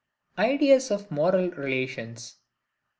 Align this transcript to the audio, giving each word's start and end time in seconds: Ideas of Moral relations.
Ideas 0.39 0.89
of 0.89 1.11
Moral 1.11 1.51
relations. 1.51 2.37